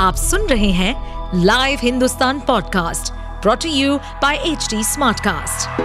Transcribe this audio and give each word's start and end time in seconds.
आप 0.00 0.14
सुन 0.14 0.46
रहे 0.46 0.70
हैं 0.70 1.42
live 1.44 1.78
Hindustan 1.82 2.38
podcast 2.40 3.12
brought to 3.42 3.68
you 3.70 3.96
by 4.22 4.36
H 4.36 4.68
smartcast. 4.84 5.80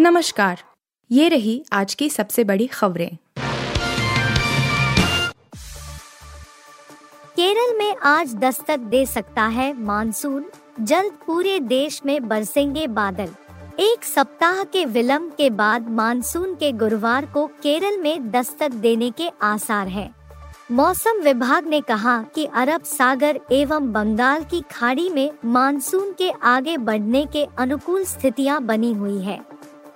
नमस्कार 0.00 0.62
ये 1.10 1.28
रही 1.28 1.54
आज 1.72 1.94
की 1.94 2.08
सबसे 2.10 2.44
बड़ी 2.44 2.66
खबरें 2.66 3.16
केरल 7.36 7.76
में 7.78 7.96
आज 8.04 8.34
दस्तक 8.34 8.78
दे 8.78 9.06
सकता 9.06 9.46
है 9.46 9.72
मानसून 9.84 10.44
जल्द 10.80 11.12
पूरे 11.26 11.58
देश 11.60 12.00
में 12.06 12.28
बरसेंगे 12.28 12.86
बादल 12.86 13.28
एक 13.80 14.04
सप्ताह 14.04 14.62
के 14.64 14.84
विलंब 14.84 15.32
के 15.32 15.50
बाद 15.50 15.90
मानसून 15.94 16.54
के 16.54 16.72
गुरुवार 16.72 17.26
को 17.26 17.46
केरल 17.62 17.98
में 17.98 18.30
दस्तक 18.30 18.72
देने 18.82 19.10
के 19.10 19.30
आसार 19.42 19.88
हैं। 19.88 20.14
मौसम 20.70 21.20
विभाग 21.20 21.66
ने 21.66 21.80
कहा 21.80 22.22
कि 22.34 22.44
अरब 22.44 22.82
सागर 22.82 23.38
एवं 23.52 23.92
बंगाल 23.92 24.44
की 24.44 24.60
खाड़ी 24.70 25.08
में 25.10 25.30
मानसून 25.44 26.12
के 26.12 26.30
आगे 26.30 26.76
बढ़ने 26.76 27.24
के 27.26 27.46
अनुकूल 27.58 28.04
स्थितियाँ 28.04 28.60
बनी 28.62 28.92
हुई 28.92 29.18
है। 29.18 29.38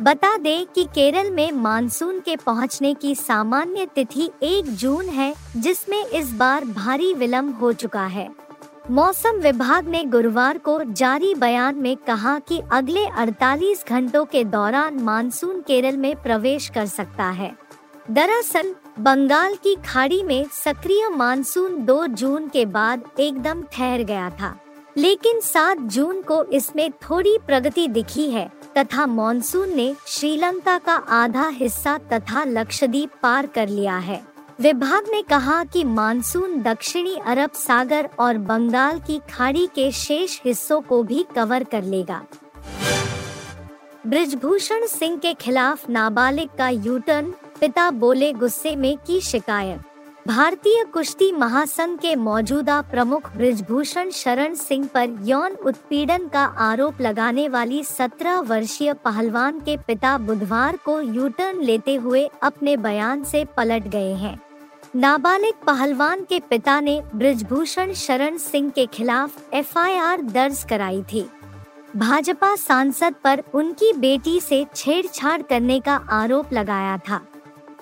बता 0.03 0.37
दें 0.37 0.67
कि 0.67 0.85
केरल 0.85 1.31
में 1.31 1.53
मानसून 1.53 2.21
के 2.21 2.37
पहुँचने 2.37 2.95
की 2.95 3.15
सामान्य 3.15 3.87
तिथि 3.87 4.31
1 4.43 4.69
जून 4.69 5.09
है, 5.09 5.35
जिसमें 5.57 6.05
इस 6.07 6.33
बार 6.33 6.65
भारी 6.65 7.13
विलंब 7.15 7.59
हो 7.59 7.73
चुका 7.73 8.07
है। 8.07 8.29
मौसम 8.91 9.41
विभाग 9.41 9.89
ने 9.89 10.05
गुरुवार 10.05 10.59
को 10.59 10.83
जारी 10.85 11.35
बयान 11.35 11.77
में 11.77 11.97
कहा 11.97 12.39
कि 12.39 12.61
अगले 12.73 13.07
48 13.07 13.85
घंटों 13.89 14.25
के 14.25 14.45
दौरान 14.45 14.95
मानसून 14.95 15.61
केरल 15.61 15.97
में 15.97 16.15
प्रवेश 16.23 16.69
कर 16.69 16.87
सकता 16.87 17.25
है। 17.25 17.55
दरअसल 18.11 18.75
बंगाल 19.01 19.55
की 19.55 19.75
खाड़ी 19.87 20.23
में 20.23 20.47
सक्रिय 20.53 21.09
मानसून 21.09 21.77
2 21.85 22.07
जून 22.07 22.49
के 22.49 22.65
बाद 22.67 23.03
एकदम 23.21 23.63
ठहर 23.73 24.03
गया 24.03 24.29
था। 24.31 24.55
लेकिन 24.97 25.41
7 25.41 25.79
जून 25.79 26.21
को 26.23 26.43
इसमें 26.45 26.91
थोड़ी 26.93 27.37
प्रगति 27.47 27.87
दिखी 27.89 28.29
है, 28.31 28.51
तथा 28.79 29.07
मानसून 29.07 29.75
ने 29.77 29.95
श्रीलंका 30.07 30.77
का 30.79 30.95
आधा 30.95 31.49
हिस्सा 31.49 31.99
तथा 32.13 32.45
लक्षद्वीप 32.45 33.11
पार 33.23 33.47
कर 33.47 33.69
लिया 33.69 33.97
है। 33.99 34.23
विभाग 34.61 35.07
ने 35.11 35.23
कहा 35.23 35.65
कि 35.65 35.85
मानसून 35.85 36.61
दक्षिणी 36.63 37.17
अरब 37.17 37.53
सागर 37.53 38.09
और 38.19 38.39
बंगाल 38.39 39.01
की 39.01 39.21
खाड़ी 39.31 39.67
के 39.67 39.91
शेष 39.93 40.41
हिस्सों 40.45 40.81
को 40.81 41.03
भी 41.03 41.25
कवर 41.37 41.65
कर 41.65 41.85
लेगा। 41.85 42.23
ब्रिजभूषण 44.07 44.87
सिंह 44.87 45.17
के 45.17 45.33
खिलाफ 45.35 45.89
नाबालिग 45.91 46.49
का 46.59 46.69
यूटर्न 46.69 47.27
पिता 47.61 47.91
बोले 47.91 48.33
गुस्से 48.33 48.77
में 48.77 48.97
की 48.97 49.21
शिकायत। 49.21 49.81
भारतीय 50.29 50.85
कुश्ती 50.85 51.31
महासंघ 51.33 51.99
के 51.99 52.15
मौजूदा 52.17 52.81
प्रमुख 52.83 53.31
ब्रिजभूषण 53.37 54.11
शरण 54.11 54.55
सिंह 54.55 54.87
पर 54.95 55.09
यौन 55.23 55.53
उत्पीड़न 55.53 56.27
का 56.29 56.45
आरोप 56.59 57.01
लगाने 57.01 57.49
वाली 57.49 57.83
17 57.85 58.41
वर्षीय 58.41 58.93
पहलवान 58.93 59.61
के 59.61 59.77
पिता 59.77 60.17
बुधवार 60.19 60.77
को 60.77 61.01
यूटर्न 61.01 61.61
लेते 61.61 61.95
हुए 61.95 62.29
अपने 62.43 62.77
बयान 62.77 63.25
से 63.25 63.45
पलट 63.57 63.89
गए 63.89 64.13
हैं। 64.13 64.39
नाबालिग 64.97 65.55
पहलवान 65.67 66.25
के 66.25 66.41
पिता 66.41 66.81
ने 66.81 67.03
ब्रिजभूषण 67.15 67.93
शरण 67.93 68.39
सिंह 68.39 68.71
के 68.71 68.87
खिलाफ 68.87 69.55
एफआईआर 69.55 70.23
दर्ज 70.23 70.65
कराई 70.65 71.03
थी। 71.03 71.27
भाजपा 71.97 72.55
सांसद 72.57 73.15
पर 73.25 73.43
उनकी 73.55 73.93
बेटी 73.93 74.41
से 74.41 74.67
छेड़छाड़ 74.75 75.41
करने 75.43 75.79
का 75.81 75.95
आरोप 76.11 76.53
लगाया 76.53 76.97
था। 76.99 77.21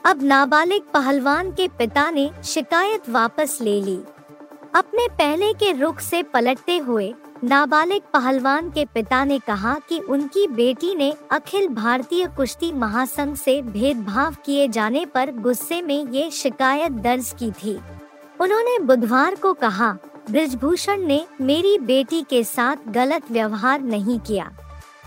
अब 0.04 0.22
नाबालिग 0.22 0.82
पहलवान 0.94 1.50
के 1.50 1.68
पिता 1.68 2.10
ने 2.10 2.30
शिकायत 2.44 3.08
वापस 3.08 3.58
ले 3.60 3.80
ली। 3.80 3.96
अपने 4.74 5.06
पहले 5.08 5.52
के 5.52 5.72
रुख 5.72 6.00
से 6.00 6.22
पलटते 6.22 6.78
हुए 6.78 7.14
नाबालिग 7.44 8.02
पहलवान 8.12 8.70
के 8.70 8.84
पिता 8.84 9.24
ने 9.24 9.38
कहा 9.38 9.74
कि 9.88 9.98
उनकी 9.98 10.46
बेटी 10.46 10.94
ने 10.94 11.12
अखिल 11.30 11.68
भारतीय 11.68 12.26
कुश्ती 12.26 12.72
महासंघ 12.72 13.36
से 13.36 13.60
भेदभाव 13.62 14.36
किए 14.44 14.68
जाने 14.68 15.04
पर 15.06 15.30
गुस्से 15.32 15.82
में 15.82 16.06
ये 16.06 16.30
शिकायत 16.30 16.92
दर्ज 16.92 17.34
की 17.38 17.50
थी। 17.50 17.78
उन्होंने 18.40 18.78
बुधवार 18.78 19.34
को 19.34 19.52
कहा 19.52 19.96
ब्रिजभूषण 20.30 21.00
ने 21.00 21.24
मेरी 21.40 21.78
बेटी 21.78 22.22
के 22.22 22.44
साथ 22.44 22.76
गलत 22.88 23.30
व्यवहार 23.30 23.80
नहीं 23.80 24.18
किया। 24.20 24.50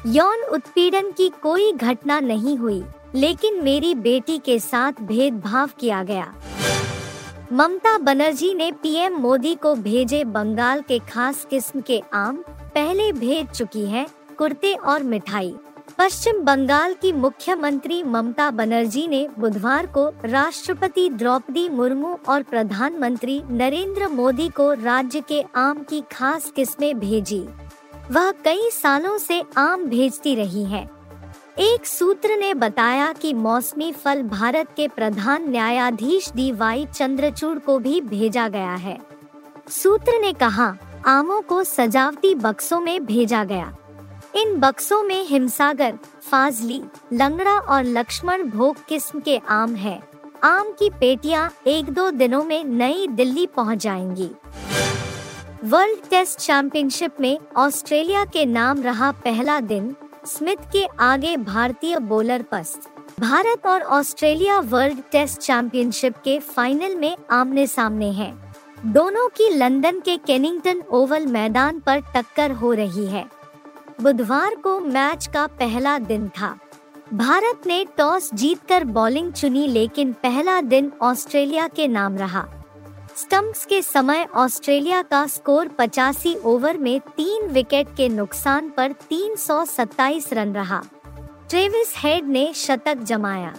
यौन 0.08 0.44
उत्पीड़न 0.44 1.12
की 1.12 1.30
कोई 1.30 1.72
घटना 1.72 2.20
नहीं 2.20 2.58
हुई, 2.58 2.84
लेकिन 3.16 3.64
मेरी 3.64 3.96
बेटी 3.96 4.38
के 4.38 4.60
साथ 4.60 5.02
भेदभाव 5.02 5.70
किया 5.80 6.04
गया। 6.04 6.34
ममता 7.54 7.98
बनर्जी 7.98 8.54
ने 8.54 8.72
पीएम 8.72 9.14
मोदी 9.14 9.56
को 9.56 9.76
भेजे 9.76 10.24
बंगाल 10.24 10.82
के 10.82 11.00
खास 11.00 11.46
किस्म 11.50 11.82
के 11.82 12.02
आम, 12.14 12.44
पहले 12.76 13.12
भेज 13.12 13.48
चुकी 13.48 13.86
है, 13.86 14.06
कुर्ते 14.38 14.74
और 14.74 15.04
मिठाई। 15.04 15.54
पश्चिम 16.02 16.40
बंगाल 16.42 16.94
की 16.94 17.12
मुख्यमंत्री 17.12 18.04
ममता 18.04 18.52
बनर्जी 18.52 19.08
ने 19.08 19.28
बुधवार 19.40 19.86
को 19.86 20.14
राष्ट्रपति 20.26 21.10
द्रौपदी 21.10 21.70
मुर्मू 21.70 22.18
और 22.30 22.44
प्रधानमंत्री 22.44 23.44
नरेंद्र 23.50 24.08
मोदी 24.08 24.50
को 24.50 24.74
राज्य 24.74 25.22
के 25.22 25.44
आम 25.56 25.84
की 25.84 26.02
खास 26.12 26.52
किस्में 26.56 27.00
भेजी। 27.00 27.48
वह 28.12 28.32
कई 28.32 28.70
सालों 28.70 29.18
से 29.18 29.44
आम 29.58 29.84
भेजती 29.86 30.36
रही 30.36 30.64
है। 30.64 30.90
एक 31.60 31.86
सूत्र 31.86 32.38
ने 32.38 32.54
बताया 32.54 33.14
कि 33.14 33.34
मौसमी 33.34 33.92
फल 33.92 34.24
भारत 34.24 34.68
के 34.76 34.88
प्रधान 34.88 35.50
न्यायाधीश 35.50 36.32
डी 36.36 36.52
वाई 36.52 36.86
चंद्रचूड़ 36.86 37.60
को 37.60 37.80
भी 37.80 38.02
भेजा 38.02 38.48
गया 38.48 38.76
है। 38.76 38.98
सूत्र 39.70 40.20
ने 40.22 40.34
कहा, 40.34 40.78
आमों 41.08 41.42
को 41.42 41.64
सजावटी 41.64 42.36
बक्सों 42.36 42.80
में 42.80 43.06
भेजा 43.06 43.44
गया। 43.44 43.76
इन 44.36 44.60
बक्सों 44.60 45.04
में 45.04 45.24
हिमसागर, 45.28 45.98
फाजली, 46.22 46.82
लंगड़ा 47.14 47.52
और 47.52 47.84
लक्ष्मण 47.84 48.44
भोग 48.44 48.78
किस्म 48.90 49.20
के 49.20 49.38
आम 49.50 49.76
है। 49.76 50.02
आम 50.44 50.72
की 50.80 50.90
पेटियाँ 50.90 51.52
एक 51.68 51.86
दो 51.86 52.12
दिनों 52.12 52.44
में 52.44 52.64
नई 52.64 53.08
दिल्ली 53.08 53.48
पहुँच 53.48 53.78
जाएँगी। 53.78 54.30
वर्ल्ड 55.64 56.00
टेस्ट 56.10 56.40
चैंपियनशिप 56.40 57.12
में 57.20 57.40
ऑस्ट्रेलिया 57.58 58.26
के 58.26 58.46
नाम 58.46 58.82
रहा 58.82 59.12
पहला 59.12 59.60
दिन, 59.60 59.96
स्मिथ 60.26 60.72
के 60.72 60.86
आगे 61.00 61.38
भारतीय 61.38 62.00
बॉलर 62.00 62.42
पस्त। 62.42 62.82
भारत 63.20 63.66
और 63.66 63.82
ऑस्ट्रेलिया 63.82 64.60
वर्ल्ड 64.60 64.98
टेस्ट 65.12 65.40
चैंपियनशिप 65.40 66.18
के 66.18 66.40
फाइनल 66.40 66.96
में 66.96 67.18
आमने 67.32 67.68
सामने 67.68 68.12
हैं। 68.12 68.56
दोनों 68.86 69.28
की 69.28 69.50
लंदन 69.50 70.00
के 70.00 70.18
केनिंगटन 70.18 70.84
ओवल 70.92 71.26
मैदान 71.26 71.80
पर 71.80 72.00
टक्कर 72.00 72.52
हो 72.52 72.74
रही 72.74 73.06
है। 73.08 73.41
बुधवार 74.02 74.56
को 74.56 74.80
मैच 74.80 75.28
का 75.28 75.48
पहला 75.48 76.00
दिन 76.00 76.30
था। 76.30 76.60
भारत 77.14 77.68
ने 77.68 77.86
टॉस 77.98 78.30
जीतकर 78.34 78.84
बॉलिंग 78.84 79.34
चुनी, 79.34 79.68
लेकिन 79.68 80.14
पहला 80.14 80.62
दिन 80.62 80.92
ऑस्ट्रेलिया 81.02 81.68
के 81.68 81.88
नाम 81.88 82.18
रहा। 82.18 82.48
स्टम्प्स 83.16 83.66
के 83.66 83.82
समय 83.82 84.28
ऑस्ट्रेलिया 84.36 85.02
का 85.02 85.28
स्कोर 85.28 85.68
पचासी 85.68 86.36
ओवर 86.36 86.78
में 86.78 87.00
तीन 87.00 87.48
विकेट 87.48 87.88
के 87.98 88.10
नुकसान 88.10 88.70
पर 88.70 88.92
327 88.92 90.34
रन 90.34 90.54
रहा। 90.54 90.84
ट्रेविस 91.50 91.94
हेड 91.98 92.26
ने 92.26 92.54
शतक 92.56 92.96
जमाया। 92.96 93.54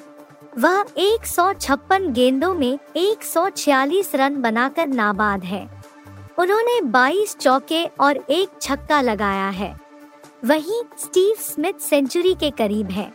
वह 0.59 0.84
एक 0.98 1.26
सौ 1.26 1.53
छप्पन 1.53 2.12
गेंदों 2.12 2.54
में 2.54 2.78
146 2.97 4.15
रन 4.15 4.42
बनाकर 4.42 4.87
नाबाद 4.87 5.44
है। 5.44 5.84
उन्होंने 6.38 6.81
22 6.81 7.37
चौके 7.37 7.84
और 7.84 8.16
एक 8.16 8.48
छक्का 8.60 9.00
लगाया 9.00 9.48
है। 9.48 9.81
वहीं 10.44 10.82
स्टीव 10.98 11.34
स्मिथ 11.41 11.80
सेंचुरी 11.80 12.34
के 12.34 12.50
करीब 12.50 12.91
है। 12.91 13.12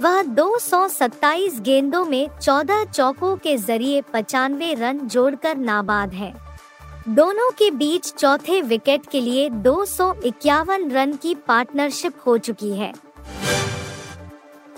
वह 0.00 0.20
227 0.34 1.60
गेंदों 1.60 2.04
में 2.04 2.28
14 2.40 2.84
चौकों 2.86 3.36
के 3.36 3.56
ज़रिए 3.56 4.02
पचानवे 4.14 4.72
रन 4.74 4.98
जोड़कर 5.06 5.56
नाबाद 5.56 6.12
है। 6.12 6.32
दोनों 7.08 7.50
के 7.50 7.70
बीच 7.70 8.12
चौथे 8.12 8.60
विकेट 8.62 9.06
के 9.06 9.20
लिए 9.20 9.48
दो 9.50 9.84
सौ 9.84 10.12
इक्यावन 10.24 10.90
रन 10.90 11.16
की 11.16 11.34
पार्टनरशिप 11.48 12.20
हो 12.26 12.38
चुकी 12.38 12.72
है। 12.72 12.92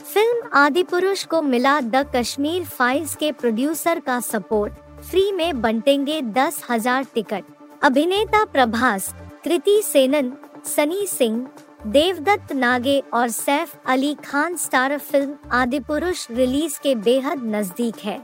फ़िल्म 0.04 0.48
आदि 0.54 0.82
पुरुष 0.82 1.24
को 1.24 1.42
मिला 1.42 1.80
द 1.80 2.06
कश्मीर 2.16 2.64
फाइल्स 2.66 3.14
के 3.16 3.32
प्रोड्यूसर 3.32 4.00
का 4.00 4.20
सपोर्ट। 4.22 4.72
फ्री 5.00 5.30
में 5.32 5.60
बंटेंगे 5.62 6.22
दस 6.22 6.64
हज़ार 6.70 7.06
टिकट। 7.14 7.44
अभिनेता 7.82 8.44
प्रभास, 8.44 9.14
कृति 9.44 9.80
सेनन, 9.84 10.32
सनी 10.66 11.06
सिंह 11.06 11.46
देवदत्त 11.80 12.52
नागे 12.52 12.98
और 13.14 13.28
Saif 13.28 13.74
Ali 13.86 14.14
Khan 14.24 14.56
star 14.56 14.96
film 14.98 15.34
Adipurush 15.80 16.26
release 16.30 16.78
के 16.82 16.94
बेहद 16.94 17.42
नज़दीक 17.44 17.98
है। 18.04 18.18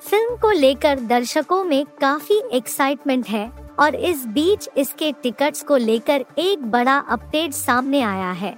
फ़िल्म 0.00 0.36
को 0.36 0.50
लेकर 0.50 1.00
दर्शकों 1.00 1.62
में 1.64 1.84
काफ़ी 2.00 2.40
एक्साइटमेंट 2.52 3.28
है 3.28 3.50
और 3.78 3.94
इस 3.94 4.26
बीच 4.26 4.68
इसके 4.76 5.10
टिकट्स 5.12 5.62
को 5.62 5.76
लेकर 5.76 6.24
एक 6.38 6.66
बड़ा 6.70 6.96
अपडेट 6.98 7.52
सामने 7.52 8.00
आया 8.02 8.30
है। 8.32 8.54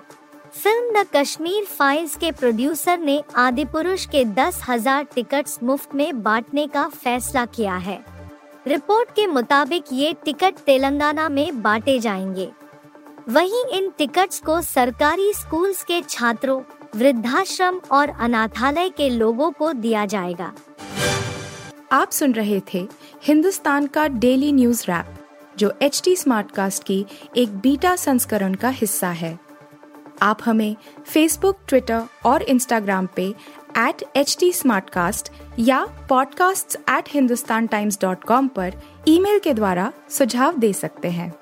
फ़िल्म 0.54 0.92
द 0.92 1.06
कश्मीर 1.16 1.64
फाइल्स 1.64 2.16
के 2.16 2.30
प्रोड्यूसर 2.32 2.98
ने 2.98 3.22
आदि 3.36 3.64
पुरुष 3.64 4.06
के 4.06 4.24
दस 4.24 4.60
हज़ार 4.68 5.06
टिकट 5.14 5.48
मुफ़्त 5.62 5.94
में 5.94 6.22
बांटने 6.22 6.66
का 6.66 6.86
फैसला 6.88 7.44
किया 7.46 7.76
है। 7.76 7.98
रिपोर्ट 8.66 9.10
के 9.10 9.26
मुताबिक 9.26 9.84
ये 9.92 10.12
टिकट 10.24 10.54
तेलंगाना 10.56 11.28
में 11.28 11.62
बांटे 11.62 11.98
जाएँगे। 11.98 12.50
वहीं 13.28 13.64
इन 13.64 13.92
टिकट्स 13.98 14.40
को 14.40 14.60
सरकारी 14.60 15.32
स्कूल्स 15.32 15.82
के 15.82 16.02
छात्रों, 16.08 16.62
वृद्धाश्रम 16.96 17.80
और 17.90 18.08
अनाथालय 18.08 18.88
के 18.88 19.10
लोगों 19.10 19.50
को 19.50 19.72
दिया 19.72 20.06
जाएगा। 20.06 20.52
आप 21.92 22.10
सुन 22.10 22.32
रहे 22.32 22.62
थे 22.74 22.88
हिंदुस्तान 23.22 23.86
का 23.86 24.08
डेली 24.08 24.52
न्यूज़ 24.52 24.84
रैप, 24.88 25.06
जो 25.58 25.72
एच 25.82 26.02
टी 26.04 26.16
स्मार्टकास्ट 26.16 26.84
की 26.84 27.06
एक 27.36 27.58
बीटा 27.58 27.96
संस्करण 27.96 28.54
का 28.54 28.68
हिस्सा 28.68 29.08
है। 29.08 29.38
आप 30.22 30.38
हमें 30.44 30.76
फेसबुक 31.06 31.58
ट्विटर 31.68 32.02
और 32.24 32.42
इंस्टाग्राम 32.42 33.08
पे 33.16 33.34
एट 33.78 34.04
एच 34.16 34.36
टी 34.40 34.52
या 35.58 36.06
podcasts@hindustantimes.com 36.12 38.48
पर 38.48 38.72
ईमेल 39.08 39.38
के 39.38 39.54
द्वारा 39.54 39.92
सुझाव 40.10 40.56
दे 40.56 40.72
सकते 40.72 41.08
हैं। 41.08 41.41